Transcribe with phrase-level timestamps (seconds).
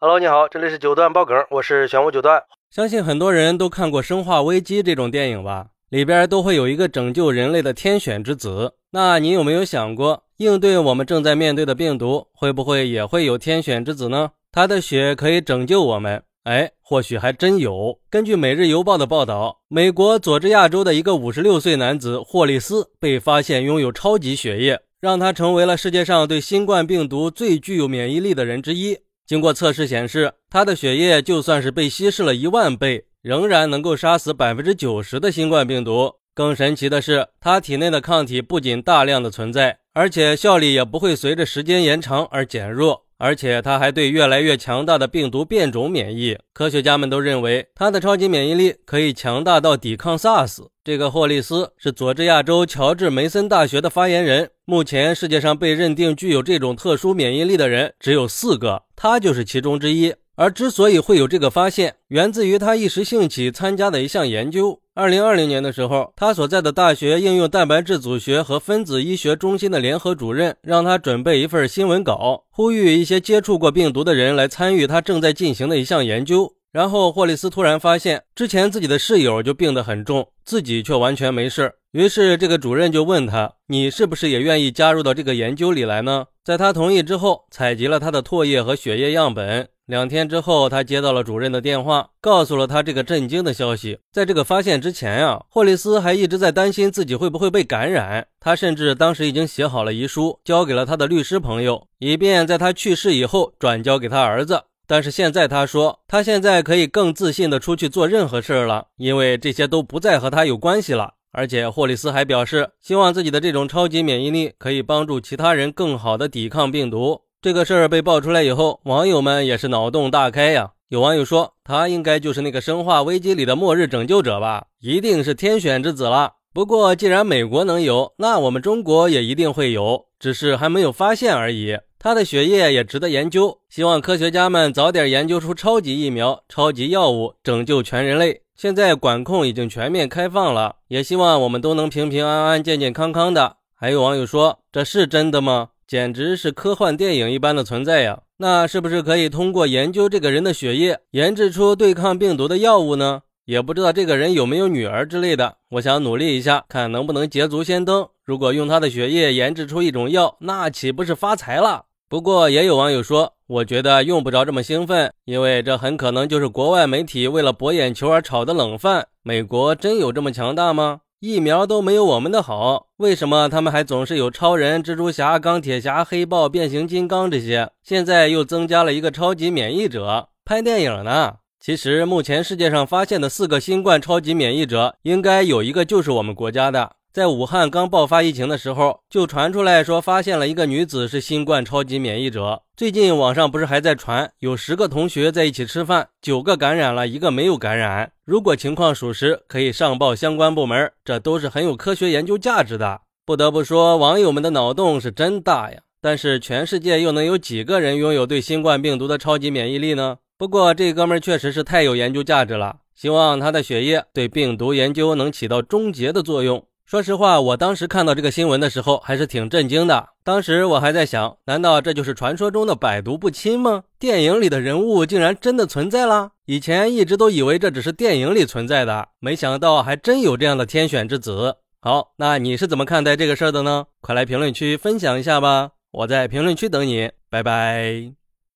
[0.00, 2.40] Hello，你好，这里是九段爆梗，我是玄武九段。
[2.70, 8.74] 相信很多人都看过《生化危机》这种电影吧，里边都会有一个拯救人类的天选之子。
[8.92, 14.30] 那你有没有想过，应对我们正在面对的病毒，会不会也会有天选之子呢？
[14.52, 16.22] 他的血可以拯救我们？
[16.44, 17.98] 哎，或许还真有。
[18.08, 28.98] 根据《每日邮报》的报道，美国佐治亚州的一个五十六岁男子霍利斯被发现拥有超级血液，让他成为了世界上对新冠病毒最具有免疫力的人之一。
[29.28, 36.14] 经过测试显示，他的血液就算是被稀释了一万倍，仍然能够杀死百分之九十的新冠病毒。
[36.34, 43.04] 更神奇的是，他体内的抗体不仅大量的存在，而且效力也不会随着时间延长而减弱。
[43.18, 46.38] 而且他还对越来越强大的病毒变种免疫。
[46.52, 50.68] 科学家们都认为他的超级免疫力可以强大到抵抗 SARS。
[50.82, 54.50] 这个霍利斯是佐治亚州乔治梅森大学的发言人。
[54.64, 60.14] 目前世界上被认定具有这种特殊免疫力的人只有四个，他就是其中之一。
[60.38, 64.80] 而之所以会有这个发现，源自于他一时兴起参加的一项研究。
[64.94, 76.54] 二零二零年的时候，他所在的大学应用蛋白质组学和分子医学中心的联合主任让他准备一份新闻稿，呼吁一些接触过病毒的人来参与他正在进行的一项研究。
[76.70, 81.72] 然后霍利斯突然发现，之前自己的室友就病得很重，自己却完全没事。
[81.90, 89.68] 于是这个主任就问他：“你是不是也愿意加入到这个研究里来呢？”在他同意之后，采集了他的唾液和血液样本。
[89.88, 94.00] 两天之后，他接到了主任的电话，告诉了他这个震惊的消息。
[94.12, 98.26] 在这个发现之前呀，霍利斯还一直在担心自己会不会被感染。
[98.38, 104.64] 他甚至当时已经写好了遗书，交给了他的律师朋友，以便在他去世以后转交给他儿子。
[104.86, 111.14] 但是现在他说，他现在可以更自信地出去做任何事儿了，因为这些都不再和他有关系了。
[111.32, 117.22] 而且霍利斯还表示，希望自己的这种超级免疫力可以帮助其他人更好地抵抗病毒。
[117.40, 120.72] 这个事儿被爆出来以后，网友们也是脑洞大开呀。
[120.88, 126.32] 有网友说，他应该就是那个《生化危机》里的末日拯救者吧，一定是天选之子了。
[126.52, 131.78] 不过，既然美国能有，那我们中国也一定会有，只是还没有发现而已。
[131.96, 138.42] 他的血液也值得研究，希望科学家们早点研究出超级疫苗、超级药物，拯救全人类。
[138.56, 143.58] 现在管控已经全面开放了，也希望我们都能平平安安、健健康康的。
[143.76, 145.68] 还有网友说，这是真的吗？
[145.88, 148.20] 简直是科幻电影一般的存在呀！
[148.36, 153.22] 那是不是可以通过研究这个人的血液，研制出对抗病毒的药物呢？
[153.46, 155.56] 也不知道这个人有没有女儿之类的。
[155.70, 158.06] 我想努力一下，看能不能捷足先登。
[158.22, 161.86] 如果用他的血液研制出一种药，那岂不是发财了？
[162.06, 169.06] 不过也有网友说，我觉得用不着这么兴奋，因为这很可能就是国外媒体为了博眼球而炒的冷饭。
[169.22, 171.00] 美国真有这么强大吗？
[171.20, 177.72] 疫苗都没有我们的好，为什么他们还总是有超人、蜘蛛侠、钢铁侠、黑豹、变形金刚这些？
[177.82, 181.38] 现在又增加了一个超级免疫者，拍电影呢？
[181.58, 186.92] 其实目前世界上发现的四个新冠超级免疫者，应该有一个就是我们国家的。
[187.18, 192.62] 在武汉刚爆发疫情的时候，就传出来说发现了一个女子是新冠超级免疫者。
[192.76, 198.12] 最近网上不是还在传，有十个同学在一起吃饭，九个感染了，一个没有感染。
[198.24, 203.00] 如果情况属实，可以上报相关部门，这都是很有科学研究价值的。
[203.26, 205.80] 不得不说，网友们的脑洞是真大呀！
[206.00, 210.18] 但是全世界又能有几个人拥有对新冠病毒的超级免疫力呢？
[210.36, 216.64] 不过这哥们确实是太有研究价值了，希望他的血液对病毒研究能起到终结的作用。
[216.88, 220.08] 说实话，我当时看到这个新闻的时候，还是挺震惊的。
[220.24, 223.82] 当时我还在想，难道这就是传说中的百毒不侵吗？
[223.98, 226.30] 电影里的人物竟然真的存在了？
[226.46, 231.56] 以前一直都以为这只是电影里存在的，没想到还真有这样的天选之子。
[231.82, 233.84] 好，那你是怎么看待这个事儿的呢？
[234.00, 238.17] 快来评论区分享一下吧，我在评论区等你，拜拜。